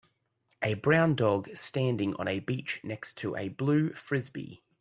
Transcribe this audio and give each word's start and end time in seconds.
A 0.63 0.73
brown 0.73 1.13
dog 1.13 1.47
standing 1.53 2.15
on 2.15 2.27
a 2.27 2.39
beach 2.39 2.79
next 2.83 3.17
to 3.17 3.35
a 3.35 3.49
blue 3.49 3.93
Frisbee. 3.93 4.63